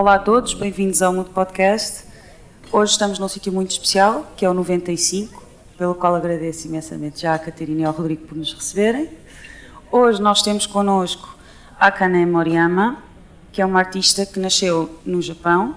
[0.00, 2.06] Olá a todos, bem-vindos ao Mundo Podcast.
[2.72, 5.44] Hoje estamos num sítio muito especial, que é o 95,
[5.76, 9.10] pelo qual agradeço imensamente já a Catarina e ao Rodrigo por nos receberem.
[9.92, 11.36] Hoje nós temos connosco
[11.78, 12.96] Akane Moriyama,
[13.52, 15.76] que é uma artista que nasceu no Japão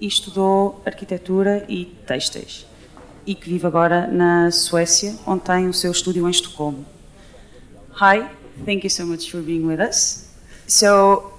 [0.00, 2.68] e estudou arquitetura e têxteis
[3.26, 6.86] e que vive agora na Suécia, onde tem o seu estúdio em Estocolmo.
[8.00, 8.24] Hi,
[8.64, 10.28] thank you so much for being with us.
[10.68, 11.33] So,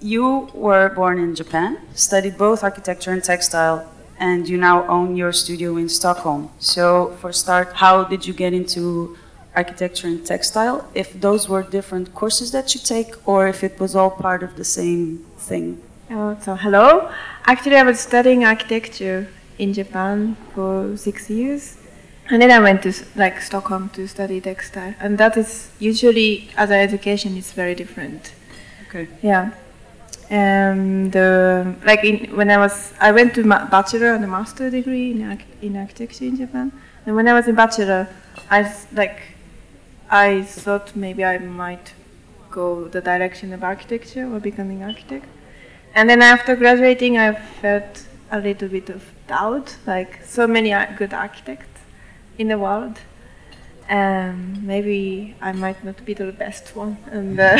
[0.00, 3.86] you were born in Japan, studied both architecture and textile,
[4.18, 6.50] and you now own your studio in Stockholm.
[6.58, 9.16] So, for start, how did you get into
[9.54, 10.88] architecture and textile?
[10.94, 14.56] If those were different courses that you take, or if it was all part of
[14.56, 15.82] the same thing?
[16.10, 17.10] Oh, so hello.
[17.46, 19.28] Actually, I was studying architecture
[19.58, 21.76] in Japan for six years,
[22.30, 26.70] and then I went to like Stockholm to study textile, and that is usually as
[26.70, 28.32] an education is very different.
[28.88, 29.08] Okay.
[29.22, 29.52] Yeah.
[30.30, 34.70] Um, the like in, when I was I went to my bachelor and a master
[34.70, 36.70] degree in in architecture in Japan,
[37.04, 38.08] and when I was in bachelor,
[38.48, 39.20] I like
[40.08, 41.94] I thought maybe I might
[42.50, 45.26] go the direction of architecture or becoming architect,
[45.96, 51.12] and then after graduating, I felt a little bit of doubt, like so many good
[51.12, 51.80] architects
[52.38, 53.00] in the world.
[53.90, 57.56] Um, maybe I might not be the best one, and uh,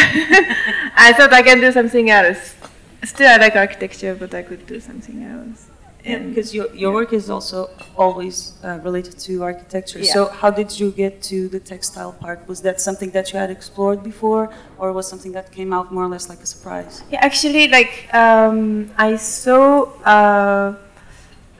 [0.96, 2.54] I thought I can do something else.
[3.02, 5.66] Still, I like architecture, but I could do something else.
[6.04, 9.98] Yeah, because your, your work is also always uh, related to architecture.
[9.98, 10.12] Yeah.
[10.12, 12.46] So, how did you get to the textile part?
[12.48, 16.04] Was that something that you had explored before, or was something that came out more
[16.04, 17.02] or less like a surprise?
[17.10, 20.74] Yeah, actually, like um, I saw uh,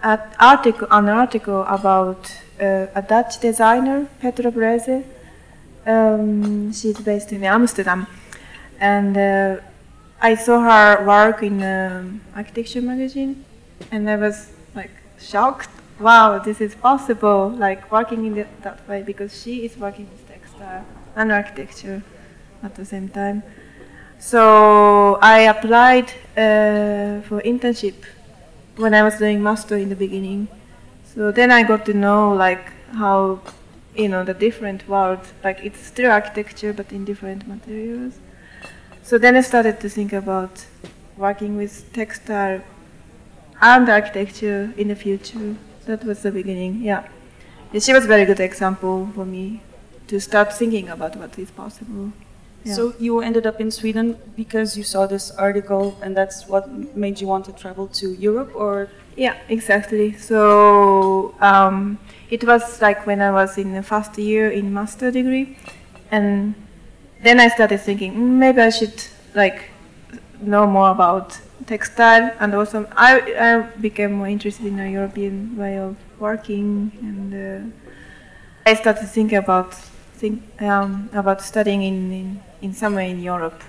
[0.03, 5.04] an article, an article about a Dutch designer, Petra Blaisse.
[5.87, 8.06] Um, she's based in Amsterdam,
[8.78, 9.56] and uh,
[10.21, 13.44] I saw her work in um, architecture magazine,
[13.91, 15.71] and I was like shocked.
[15.98, 17.48] Wow, this is possible!
[17.48, 20.84] Like working in that, that way because she is working with textile
[21.16, 22.03] and architecture
[22.62, 23.42] at the same time.
[24.19, 27.94] So I applied uh, for internship
[28.77, 30.48] when I was doing master in the beginning.
[31.15, 33.41] So then I got to know like how
[33.97, 35.32] you know the different worlds.
[35.43, 38.15] Like it's still architecture but in different materials.
[39.03, 40.66] So then I started to think about
[41.16, 42.62] working with textile
[43.60, 45.56] and architecture in the future.
[45.87, 46.82] That was the beginning.
[46.82, 47.09] Yeah,
[47.72, 49.62] Yeah, she was a very good example for me
[50.09, 52.12] to start thinking about what is possible.
[52.65, 52.75] Yeah.
[52.75, 57.21] So, you ended up in Sweden because you saw this article, and that's what made
[57.21, 60.12] you want to travel to Europe, or Yeah, exactly.
[60.16, 61.98] So um,
[62.31, 65.56] it was like when I was in the first year in master degree,
[66.10, 66.54] and
[67.22, 68.98] then I started thinking "Mm, maybe I should
[69.34, 69.71] like
[70.41, 75.78] know more about textile, and also I, I became more interested in a European way
[75.78, 79.75] of working, and uh, I started thinking about
[80.20, 83.60] think um, about studying in, in, in somewhere in Europe,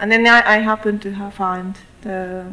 [0.00, 2.44] and then I, I happened to have found the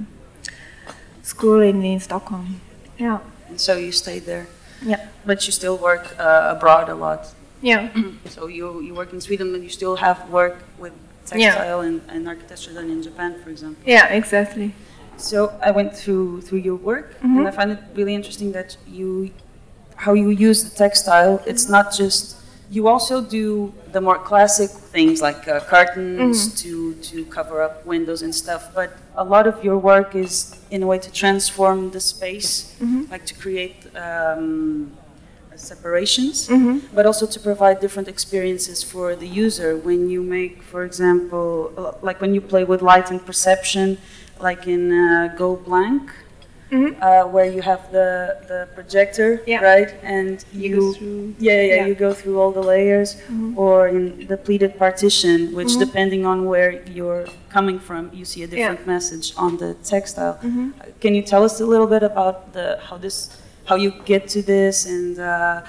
[1.24, 2.62] school in, in Stockholm.
[2.98, 3.20] Yeah.
[3.50, 4.48] and so you stayed there.
[4.86, 5.08] Yeah.
[5.26, 7.34] But you still work uh, abroad a lot.
[7.62, 7.90] Yeah.
[8.36, 10.94] So you you work in Sweden, but you still have work with
[11.34, 11.52] Yeah.
[11.56, 13.82] textile and, and architecture than in Japan, for example.
[13.86, 14.70] Yeah, exactly.
[15.18, 17.38] So I went through through your work, Mhm.
[17.38, 19.08] and I find it really interesting that you
[20.06, 21.34] how you use the textile.
[21.52, 22.36] It's not just
[22.70, 28.22] you also do the more classic things like uh, curtains to to cover up windows
[28.22, 28.74] and stuff.
[28.74, 32.76] But a lot of your work is in a way to transform the space,
[33.12, 33.76] like to create.
[33.96, 34.92] Um,
[35.58, 36.50] separations,
[36.94, 39.78] but also to provide different experiences for the user.
[39.78, 43.98] When you make, for example, uh, like when you play with light and perception,
[44.40, 46.12] like in uh, Go Blank,
[46.72, 49.62] uh, where you have the, the projector, Yeah.
[49.64, 49.94] right?
[50.04, 51.86] And You you, go through- yeah, yeah, yeah.
[51.86, 53.18] you go through all the layers,
[53.56, 58.48] or in the pleated partition, which depending on where you're coming from, you see a
[58.48, 60.40] different message on the textile.
[60.44, 60.70] Uh,
[61.00, 63.18] Can you tell us a little bit about the how this,
[63.66, 65.62] how you get to this, and uh,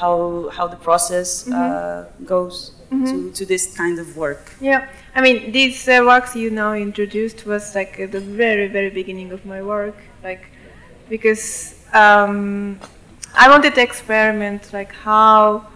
[0.00, 4.52] how how the process uh, goes to, to this kind of work?
[4.60, 4.88] Yeah.
[5.16, 9.30] I mean, these uh, works you now introduced was like at the very, very beginning
[9.30, 10.50] of my work, like
[11.08, 12.80] because um,
[13.36, 15.68] I wanted to experiment like how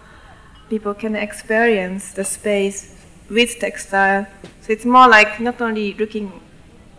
[0.68, 4.26] people can experience the space with textile.
[4.60, 6.32] So it's more like not only looking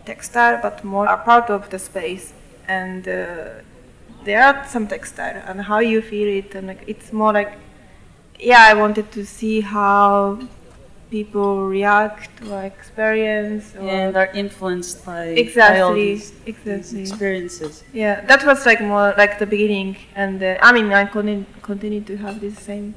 [0.06, 2.32] textile, but more a part of the space.
[2.66, 3.48] And uh,
[4.24, 7.52] there are some textile and how you feel it, and like, it's more like,
[8.38, 10.38] yeah, I wanted to see how
[11.10, 17.84] people react or experience or and are influenced by, by all exactly these, exactly experiences.
[17.92, 22.00] yeah that was like more like the beginning and uh, i mean i continue, continue
[22.00, 22.94] to have this same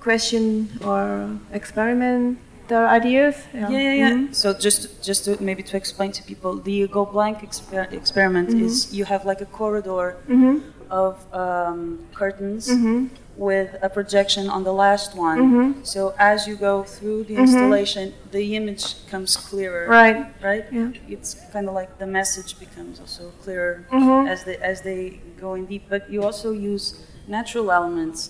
[0.00, 4.10] question or experiment the ideas Yeah, yeah, yeah.
[4.14, 4.34] Mhm.
[4.40, 8.62] So just just to, maybe to explain to people, the Go Blank exper- experiment Mhm.
[8.66, 10.54] is you have like a corridor Mhm.
[11.02, 13.08] of um, curtains Mhm.
[13.36, 15.38] With a projection on the last one.
[15.40, 15.86] Mhm.
[15.86, 17.40] So as you go through the Mhm.
[17.46, 19.86] installation, the image comes clearer.
[19.88, 20.64] right Right.
[20.70, 24.28] yeah It's kind of like the message becomes also clearer Mhm.
[24.32, 25.00] as they as they
[25.40, 25.84] go in deep.
[25.88, 26.84] But you also use
[27.26, 28.20] natural elements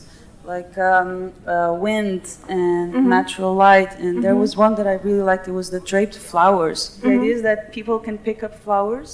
[0.45, 3.05] like um, uh, wind and Mhm.
[3.19, 3.93] natural light.
[4.05, 4.41] And there Mhm.
[4.45, 5.47] was one that I really liked.
[5.53, 6.81] It was the draped flowers.
[7.03, 7.19] The Mhm.
[7.19, 9.11] idea is that people can pick up flowers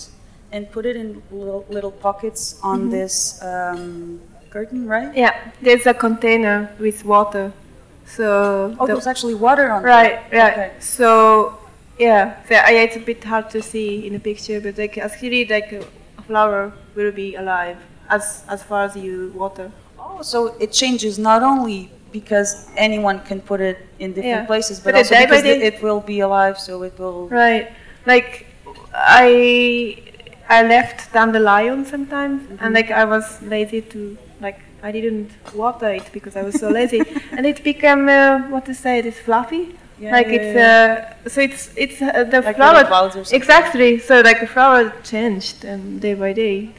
[0.53, 4.21] and put it in little, little pockets on this um,
[4.51, 5.11] curtain, right?
[5.15, 7.53] yeah there's a container with water
[8.07, 10.41] so Oh, the- there's actually water on Right, there.
[10.43, 10.53] right.
[10.53, 10.71] Okay.
[10.81, 11.59] So,
[11.99, 15.73] yeah, I, it's a bit hard to see in the picture, but like actually, like
[15.73, 15.83] a
[16.23, 17.77] flower will be alive
[18.09, 19.71] as as far as you water.
[19.99, 24.53] Oh, so it changes not only because anyone can put it in different Yeah.
[24.53, 27.29] places, but, But also because it will be alive, so it will.
[27.29, 27.69] Right,
[28.07, 28.47] like
[28.95, 29.99] I
[30.49, 36.11] I left dandelion sometimes, and like I was lazy to like I didn't water it
[36.13, 37.03] because I was so lazy,
[37.37, 39.77] and it became uh, what to say, it's fluffy.
[39.99, 41.05] Yeah, like yeah, it's yeah.
[41.27, 43.37] uh, so it's it's uh, the Like flower little clouds or something.
[43.37, 46.71] exactly so like the flower changed and day by day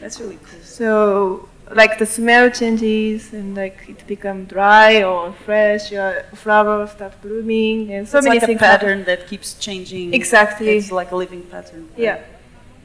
[0.00, 0.60] That's really cool.
[0.62, 5.90] So like the smell changes and like it become dry or fresh.
[5.90, 8.60] Your flowers start blooming and so it's many like a things.
[8.60, 8.78] happen.
[8.88, 10.14] pattern that keeps changing.
[10.14, 10.76] Exactly.
[10.78, 11.88] It's like a living pattern.
[11.96, 12.20] Yeah.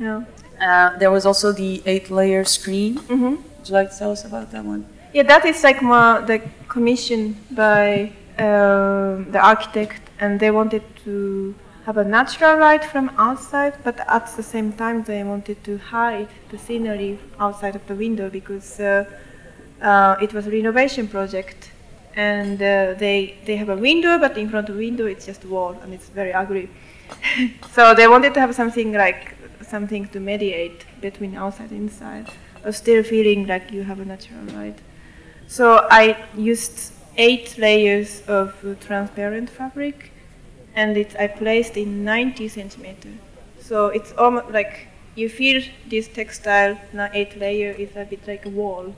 [0.04, 0.22] Yeah.
[0.60, 2.98] Uh, there was also the eight-layer screen.
[2.98, 4.86] hmm Would you like to tell us about that one?
[5.14, 11.56] Yeah, that is like more the commission by um, the architect, and they wanted to
[11.86, 16.28] have a natural light from outside, but at the same time they wanted to hide
[16.50, 19.06] the scenery outside of the window because uh,
[19.82, 21.72] uh, it was a renovation project,
[22.16, 25.44] and uh, they they have a window, but in front of the window it's just
[25.44, 26.70] a wall, and it's very ugly.
[27.72, 32.30] so they wanted to have something like something to mediate between outside and inside,
[32.63, 34.80] but still feeling like you have a natural light.
[35.48, 40.12] So I used eight layers of uh, transparent fabric,
[40.75, 43.10] and it I placed in 90 centimeter.
[43.60, 46.77] So it's almost like you feel this textile
[47.13, 48.95] eight layer is a bit like a wall,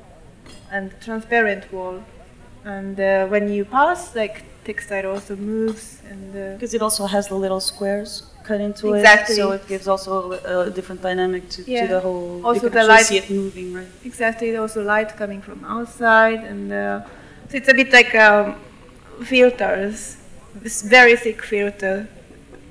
[0.72, 2.04] and transparent wall.
[2.64, 7.28] And uh, when you pass, like textile also moves, and uh, Because it also has
[7.28, 8.12] the little squares
[8.48, 9.36] cut into Exactly.
[9.36, 11.82] it, so it gives also a, a different dynamic to, Yeah.
[11.82, 12.46] to the whole.
[12.46, 13.88] Also you can the light- see it moving, right?
[14.04, 17.02] exactly also light coming from outside, and uh,
[17.50, 18.56] so it's a bit like um,
[19.24, 20.18] filters,
[20.64, 22.08] this very thick filter.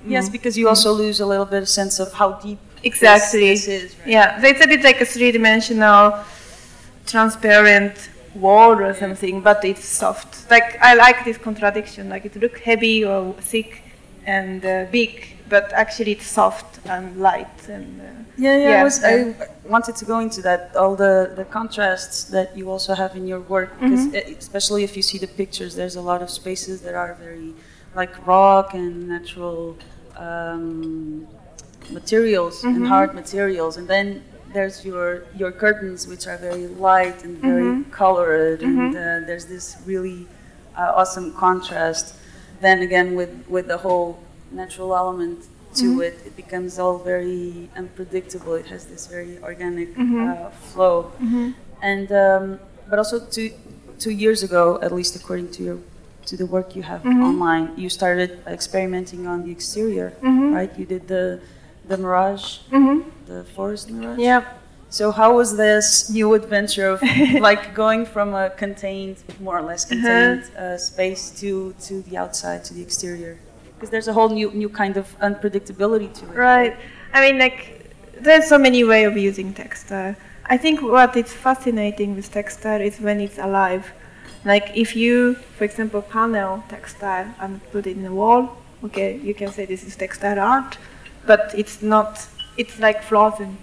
[0.07, 0.33] Yes, Mm.
[0.37, 3.49] because you also lose a little bit of sense of how deep this- Exactly.
[3.55, 3.95] this, is.
[4.01, 4.09] Right?
[4.15, 6.05] Yeah, so it's a bit like a three-dimensional,
[7.07, 7.97] transparent
[8.35, 10.51] wall or something, but it's soft.
[10.51, 12.09] Like I like this contradiction.
[12.09, 13.83] Like it looks heavy or thick
[14.27, 18.01] and uh, big, but actually it's soft and light and.
[18.01, 18.05] Uh,
[18.37, 18.71] Yeah, yeah.
[18.71, 18.97] Yeah, I, was.
[19.05, 19.15] I
[19.75, 23.41] wanted to go into that, all the, the contrasts that you also have in your
[23.55, 24.39] work, because Mhm.
[24.39, 27.51] especially if you see the pictures, there's a lot of spaces that are very
[28.01, 29.77] like rock and natural
[30.27, 31.27] um,
[31.91, 32.89] materials and Mhm.
[32.89, 34.07] hard materials, and then
[34.55, 37.91] there's your your curtains, which are very light and very Mhm.
[37.91, 38.97] colored, and Mhm.
[38.97, 40.27] uh, there's this really
[40.77, 42.15] uh, awesome contrast.
[42.61, 44.19] Then again, with with the whole
[44.53, 45.39] natural element
[45.81, 46.03] to Mhm.
[46.09, 48.55] it, it becomes all very unpredictable.
[48.63, 51.13] It has this very organic uh, flow,
[51.83, 52.59] and um,
[52.89, 53.51] but also two
[53.99, 55.79] two years ago, at least according to your
[56.27, 57.23] to the work you have Mhm.
[57.31, 60.13] online, you started experimenting on the exterior,
[60.57, 60.73] right?
[60.79, 61.41] You did the
[61.89, 64.19] the mirage, hmm the forest mirage.
[64.19, 64.45] Yeah.
[64.91, 67.03] So how was this new adventure of
[67.41, 72.65] like going from a contained, more or less contained uh, space to to the outside,
[72.67, 73.39] to the exterior?
[73.75, 76.37] Because there's a whole new new kind of unpredictability to it.
[76.37, 76.77] Right.
[77.13, 80.17] I mean, like, there's so many way of using textile.
[80.47, 83.93] I think what is fascinating with textile is when it's alive.
[84.45, 89.33] Like, if you, for example, panel textile and put it in a wall, okay, you
[89.33, 90.77] can say this is textile art,
[91.25, 93.59] but it's not, it's like frozen.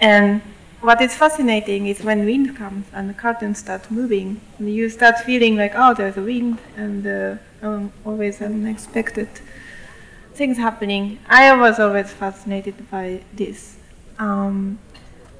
[0.00, 0.40] And
[0.80, 5.18] what is fascinating is when wind comes and the curtains start moving, and you start
[5.20, 7.36] feeling like, oh, there's a wind, and uh,
[7.66, 9.28] um, always unexpected
[10.34, 11.18] things happening.
[11.28, 13.76] I was always fascinated by this.
[14.18, 14.78] Um,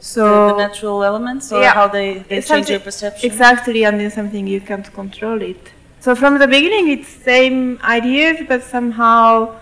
[0.00, 1.72] so The, the natural elements, or Yeah.
[1.74, 3.30] how they, they change your perception.
[3.30, 5.70] exactly, and then something you can't control it.
[6.00, 9.54] so from the beginning, it's same ideas, but somehow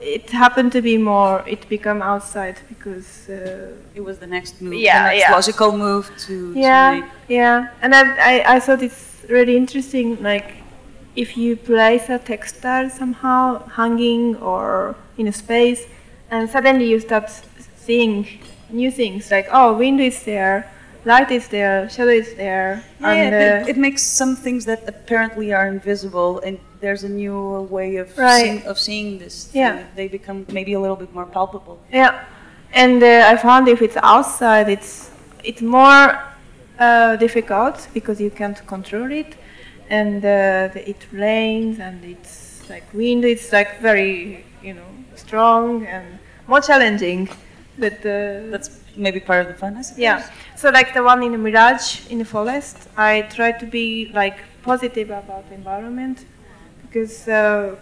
[0.00, 1.42] it happened to be more.
[1.46, 5.32] It became outside because uh, It was the next move, Yeah, the next yeah.
[5.34, 7.04] logical move to, to yeah, make.
[7.28, 7.68] yeah.
[7.82, 10.22] And I, I I thought it's really interesting.
[10.22, 10.48] Like
[11.16, 15.86] if you place a textile somehow hanging or in a space,
[16.30, 17.30] and suddenly you start
[17.76, 18.26] seeing
[18.70, 19.30] new things.
[19.30, 20.66] Like oh, wind is there,
[21.04, 24.80] light is there, shadow is there, Yeah, and it, uh, it makes some things that
[24.88, 27.38] apparently are invisible, and there's a new
[27.76, 28.40] way of Right.
[28.42, 29.34] seeing, of seeing this.
[29.52, 29.76] Yeah.
[29.76, 29.86] thing.
[29.98, 31.76] they become maybe a little bit more palpable.
[32.00, 32.12] Yeah,
[32.82, 34.92] and uh, I found if it's outside, it's
[35.50, 36.04] it's more
[36.86, 39.30] uh, difficult because you can't control it,
[40.00, 40.30] and uh,
[40.74, 42.34] the, it rains and it's
[42.72, 43.22] like wind.
[43.34, 44.90] It's like very you know
[45.24, 46.06] strong and
[46.50, 47.28] more challenging.
[47.84, 48.70] But uh, That's
[49.04, 49.98] maybe part of the fun, I suppose.
[50.06, 50.18] yeah.
[50.60, 53.86] So like the one in the Mirage in the forest, I try to be
[54.22, 54.38] like
[54.70, 56.18] positive about the environment
[56.94, 57.74] because uh,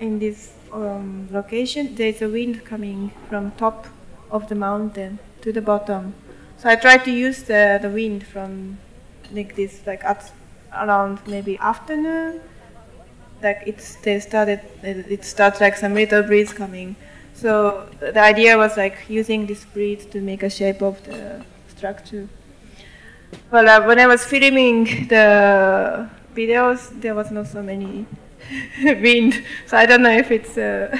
[0.00, 3.86] in this um, location there's a wind coming from top
[4.30, 6.14] of the mountain to the bottom.
[6.56, 8.78] So I try to use the, the wind from
[9.30, 10.32] like this like at
[10.72, 12.40] around maybe afternoon.
[13.42, 16.96] Like it's they started it starts like some little breeze coming.
[17.34, 22.26] So the idea was like using this breeze to make a shape of the structure.
[23.50, 28.06] Well, uh, when I was filming the videos, there was not so many
[29.02, 30.96] wind, so I don't know if it's uh,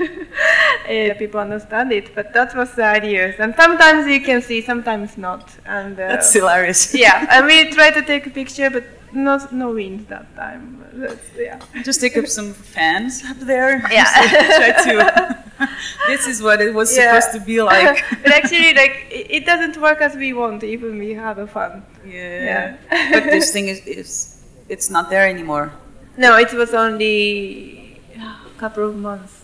[0.00, 3.34] uh, people understand it, but that was the idea.
[3.38, 5.50] And sometimes you can see, sometimes not.
[5.64, 6.94] And uh, That's hilarious.
[7.06, 10.84] yeah, and we tried to take a picture, but no no wind that time.
[10.92, 11.60] That's, yeah.
[11.84, 13.82] Just take up some fans up there.
[13.90, 14.04] Yeah.
[14.56, 15.44] Try to.
[16.08, 17.18] this is what it was Yeah.
[17.18, 18.04] supposed to be like.
[18.22, 21.82] but actually, like it, it doesn't work as we want, even we have a fun.
[22.04, 22.76] Yeah.
[22.90, 23.10] Yeah.
[23.12, 25.72] but this thing is, is it's not there anymore.
[26.16, 29.42] No, it was only a couple of months.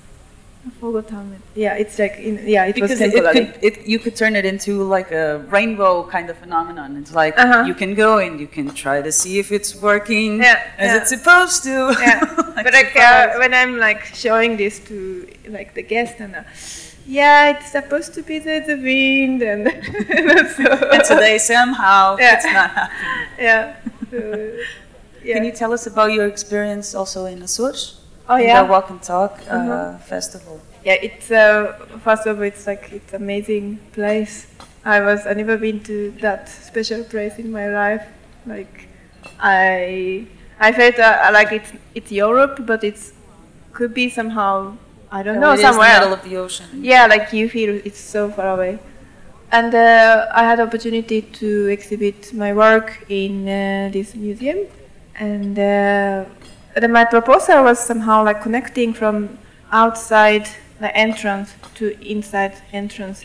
[0.64, 1.42] I forgot how many.
[1.56, 4.36] Yeah, it's like in, yeah, it Because was it, it could, it, you could turn
[4.36, 6.96] it into like a rainbow kind of phenomenon.
[6.98, 7.64] It's like Uh-huh.
[7.66, 10.96] you can go and you can try to see if it's working Yeah, as yeah.
[10.98, 11.96] it's supposed to.
[12.00, 12.20] yeah,
[12.56, 16.42] Like but like uh, when I'm like showing this to like the guest and uh,
[17.08, 19.66] yeah, it's supposed to be the, the wind and
[20.56, 20.64] so,
[20.94, 22.34] and today somehow Yeah.
[22.36, 23.46] it's not happening.
[23.46, 23.76] yeah,
[24.12, 24.20] so,
[25.24, 25.34] yeah.
[25.34, 27.98] Can you tell us about your experience also in Açores?
[28.28, 30.00] oh in yeah, the Walk and Talk uh, Mhm.
[30.00, 30.60] festival.
[30.84, 31.72] Yeah, it's uh,
[32.04, 34.46] first of all, it's like it's amazing place.
[34.84, 38.04] I was I never been to that special place in my life.
[38.46, 38.88] Like
[39.40, 40.26] I
[40.60, 43.12] I felt uh, like it's it's Europe, but it's
[43.72, 44.74] could be somehow
[45.10, 46.66] I don't Yeah, know it is the middle of the ocean.
[46.82, 48.78] Yeah, like you feel it's so far away.
[49.50, 54.58] And uh, I had opportunity to exhibit my work in uh, this museum,
[55.22, 56.24] and uh,
[56.80, 59.38] the, my proposal was somehow like connecting from
[59.70, 60.48] outside
[60.80, 63.24] the entrance to inside entrance.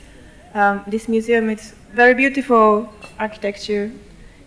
[0.54, 3.92] Um, this museum is very beautiful architecture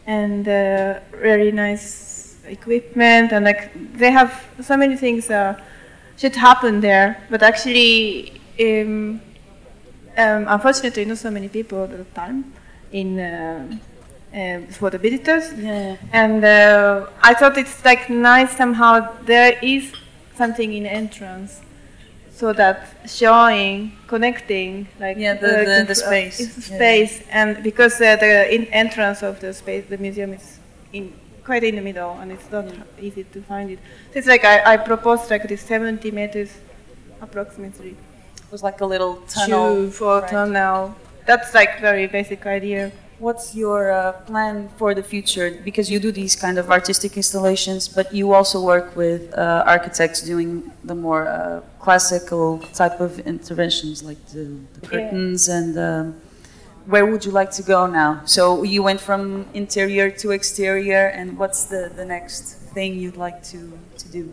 [0.06, 5.60] and uh, very nice equipment, and like they have so many things uh,
[6.16, 8.40] should happen there, but actually.
[8.60, 9.20] Um,
[10.16, 12.52] um, unfortunately, not so many people at the time
[12.92, 13.78] in uh,
[14.34, 15.52] uh, for the visitors.
[15.54, 15.96] Yeah.
[16.12, 19.92] And uh, I thought it's like nice somehow there is
[20.36, 21.60] something in entrance,
[22.32, 26.40] so that showing, connecting, like Yeah, the- the- conf- the space.
[26.40, 26.76] it's Yeah.
[26.76, 30.58] space, and because uh, the in entrance of the space, the museum is
[30.92, 31.12] in
[31.44, 32.64] quite in the middle, and it's not
[33.00, 33.78] easy to find it.
[34.12, 36.50] So it's like I, I proposed like this 70 meters
[37.20, 39.90] approximately It was like a little tunnel.
[39.90, 40.30] for right?
[40.30, 40.94] tunnel.
[41.26, 42.90] That's like very basic idea.
[43.20, 45.50] What's your uh, plan for the future?
[45.62, 50.22] Because you do these kind of artistic installations, but you also work with uh, architects
[50.22, 54.88] doing the more uh, classical type of interventions, like the, the Yeah.
[54.90, 55.78] curtains and.
[55.78, 56.14] Um,
[56.86, 58.22] where would you like to go now?
[58.24, 63.44] So you went from interior to exterior, and what's the, the next thing you'd like
[63.52, 64.32] to, to do?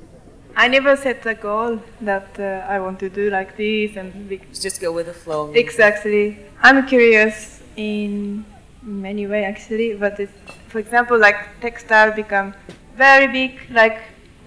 [0.56, 4.12] I never set a goal that uh, I want to do like this and
[4.60, 5.51] Just go with the flow.
[5.53, 6.39] exactly.
[6.63, 8.46] I'm curious in
[8.82, 10.34] many way actually, but it's,
[10.68, 12.54] for example, like textile become
[12.96, 14.00] very big, like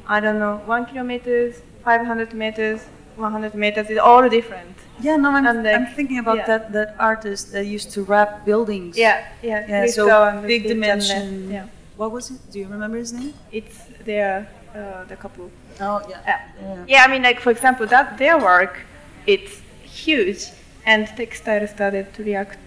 [0.06, 2.80] I don't know, one kilometers, 500 meters,
[3.16, 3.90] 100 meters.
[3.90, 4.76] It's all different.
[5.00, 6.46] Yeah, no, I'm, like, I'm thinking about yeah.
[6.46, 8.98] that, that artist that used to wrap buildings.
[8.98, 9.66] Yeah, yeah.
[9.66, 11.50] Yeah, so big dimension.
[11.50, 12.40] Yeah, What was it?
[12.50, 13.34] Do you remember his name?
[13.52, 15.50] it's their, uh, the couple.
[15.80, 16.20] Oh, yeah.
[16.26, 16.48] Yeah.
[16.60, 16.84] Yeah.
[16.88, 18.80] Yeah, I mean, like for example, that their work,
[19.26, 20.46] it's huge,
[20.84, 22.58] and textile started to react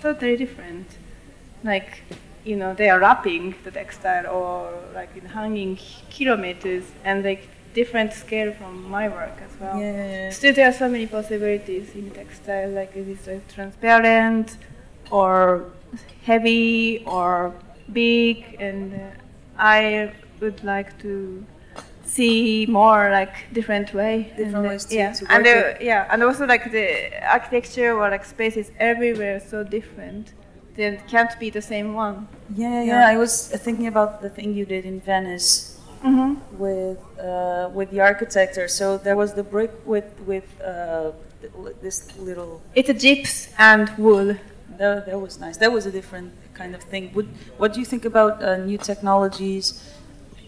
[0.00, 0.86] totally different.
[1.64, 2.02] Like,
[2.44, 5.78] you know, they are wrapping the textile or like in hanging
[6.10, 9.80] kilometers and like different scale from my work as well.
[9.80, 10.30] Yeah.
[10.30, 14.56] Still, there are so many possibilities in textile, like it is like transparent
[15.10, 15.70] or
[16.24, 17.52] heavy or
[17.92, 18.98] big, and uh,
[19.58, 21.44] I would like to
[22.04, 24.32] see more like different way.
[24.36, 26.88] Different and, ways to- yeah, to and uh, yeah, and also like the
[27.30, 30.32] architecture or like spaces everywhere so different.
[30.76, 32.28] It can't be the same one.
[32.54, 33.08] Yeah, yeah, Yeah.
[33.08, 35.72] I was thinking about the thing you did in Venice
[36.04, 36.34] Mm-hmm.
[36.58, 38.68] with uh, with the architecture.
[38.68, 41.12] So there was the brick with with uh,
[41.82, 42.60] this little.
[42.74, 44.36] It's a gyps and wool.
[44.78, 45.56] That, that was nice.
[45.56, 47.10] That was a different kind of thing.
[47.14, 49.82] Would, what do you think about uh, new technologies?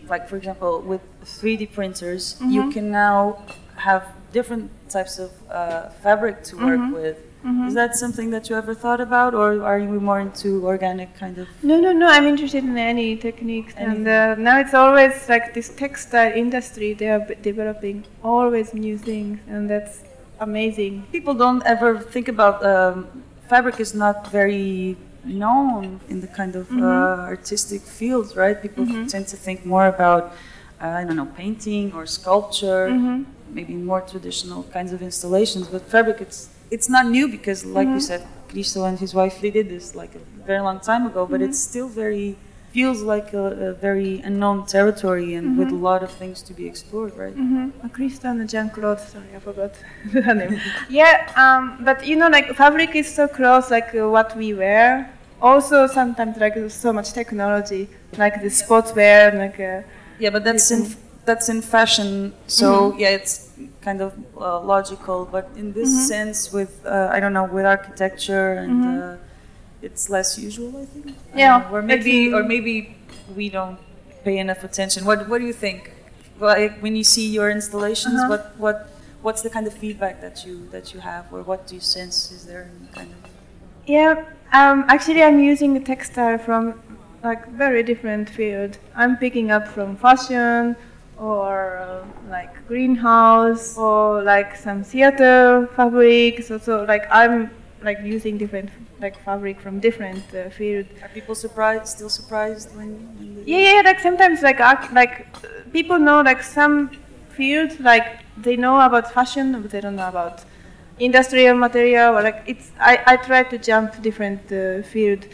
[0.06, 2.72] Like, for example, with 3D printers, you Mhm.
[2.72, 3.38] can now
[3.76, 6.92] have different types of uh, fabric to work Mhm.
[6.92, 7.16] with.
[7.44, 7.68] Mhm.
[7.68, 11.38] Is that something that you ever thought about, or are you more into organic kind
[11.38, 11.46] of?
[11.62, 12.06] No, no, no.
[12.08, 16.94] I'm interested in any techniques, and uh, now it's always like this textile industry.
[16.94, 20.00] They are b- developing always new things, and that's
[20.40, 21.04] amazing.
[21.12, 23.06] People don't ever think about um,
[23.48, 26.82] fabric is not very known in the kind of Mhm.
[26.82, 28.56] uh, artistic fields, right?
[28.66, 29.08] People Mhm.
[29.14, 30.22] tend to think more about
[30.80, 33.24] uh, I don't know painting or sculpture, Mhm.
[33.58, 35.64] maybe more traditional kinds of installations.
[35.74, 36.40] But fabric, it's
[36.70, 38.02] it's not new because, like you Mhm.
[38.10, 41.26] said, Christo and his wife they did this like a very long time ago.
[41.26, 42.36] But it's still very
[42.72, 46.66] feels like a, a very unknown territory and with a lot of things to be
[46.66, 47.34] explored, right?
[47.36, 47.86] Mm-hmm.
[47.86, 49.00] A Christian Jeanne-Claude.
[49.00, 49.72] Sorry, I forgot
[50.12, 50.60] the name.
[50.88, 55.10] yeah, um, but you know, like fabric is so close, like uh, what we wear.
[55.40, 59.58] Also, sometimes like so much technology, like the sportswear, like.
[59.60, 59.82] Uh,
[60.20, 60.82] Yeah, but that's in
[61.28, 62.10] that's in fashion.
[62.58, 62.98] So Mhm.
[63.02, 63.34] yeah, it's
[63.86, 65.18] kind of uh, logical.
[65.34, 66.06] But in this Mhm.
[66.12, 68.96] sense, with uh, I don't know, with architecture and Mhm.
[68.98, 69.16] uh,
[69.86, 71.06] it's less usual, I think.
[71.42, 72.74] Yeah, or maybe or maybe
[73.38, 73.78] we don't
[74.26, 75.00] pay enough attention.
[75.10, 75.80] What What do you think?
[76.40, 78.30] Like when you see your installations, Uh-huh.
[78.32, 78.76] what what
[79.24, 82.16] what's the kind of feedback that you that you have, or what do you sense?
[82.36, 83.20] Is there any kind of
[83.96, 84.12] Yeah,
[84.60, 86.62] um, actually, I'm using a textile from
[87.28, 88.72] like very different field.
[89.00, 90.76] I'm picking up from fashion
[91.18, 96.42] or uh, like greenhouse or like some theater fabric.
[96.42, 97.50] So, so like I'm
[97.82, 100.86] like using different like fabric from different uh, field.
[101.02, 101.86] are people surprised?
[101.88, 103.42] Still surprised when?
[103.46, 103.82] Yeah, yeah.
[103.84, 105.26] Like sometimes like arch- like
[105.72, 106.90] people know like some
[107.30, 110.44] fields like they know about fashion but they don't know about
[110.98, 115.24] industrial material or like it's I, I try to jump different uh, field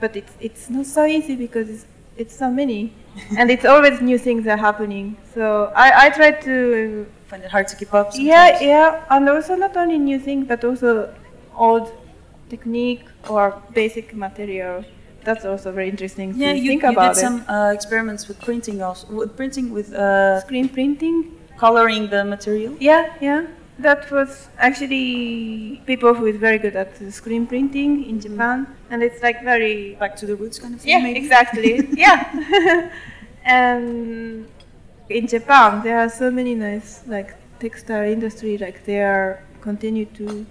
[0.00, 2.92] but it's it's not so easy because it's it's so many
[3.38, 7.66] and it's always new things are happening so I, I try to Find it hard
[7.68, 8.10] to keep up.
[8.14, 8.62] yeah sometimes?
[8.62, 11.12] yeah and also not only new things but also
[11.56, 11.90] old
[12.50, 14.84] technique or basic material
[15.24, 18.40] that's also very interesting Yeah, you, think you about did it some uh, experiments with
[18.40, 19.06] printing also.
[19.18, 22.74] With printing with uh, screen printing coloring the material.
[22.80, 23.46] Yeah, yeah.
[23.82, 29.22] That was actually people who is very good at screen printing in Japan, and it's
[29.22, 30.90] like very Back to the roots kind of thing.
[30.90, 31.18] yeah, maybe?
[31.18, 32.90] exactly, yeah.
[33.44, 34.46] and
[35.08, 40.46] in Japan, there are so many nice like textile industry, like they are continue to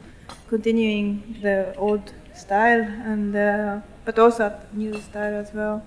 [0.48, 5.84] continuing the old style and uh, but also new style as well.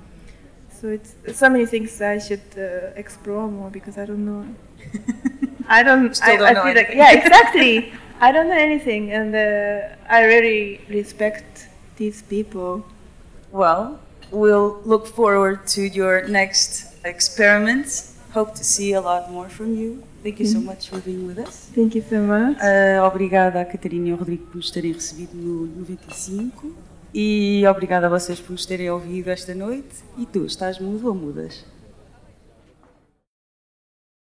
[0.70, 4.44] So it's so many things I should uh, explore more because I don't know.
[5.68, 6.14] I don't.
[6.14, 7.92] Still I, don't I know feel like yeah, exactly.
[8.20, 12.84] I don't know anything, and uh, I really respect these people.
[13.52, 13.98] Well,
[14.30, 18.14] we'll look forward to your next experiments.
[18.32, 20.02] Hope to see a lot more from you.
[20.22, 20.66] Thank you so Mm-hmm.
[20.66, 21.70] much for being with us.
[21.74, 22.56] Thank you so much.
[22.58, 26.72] Uh, obrigada a Catarina e ao Rodrigo por nos terem recebido no 95
[27.12, 30.02] e obrigada a vocês por nos terem ouvido esta noite.
[30.18, 31.64] E tu, estás mudo ou mudas?